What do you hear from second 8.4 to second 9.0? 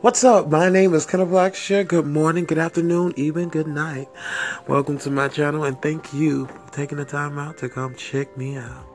out.